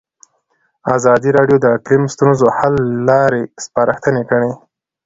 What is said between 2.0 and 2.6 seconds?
د ستونزو